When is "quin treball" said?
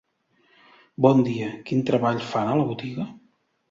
1.69-2.27